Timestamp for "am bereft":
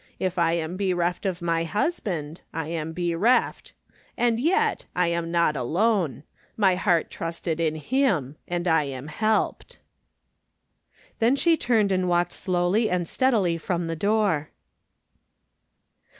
0.53-1.27, 2.69-3.73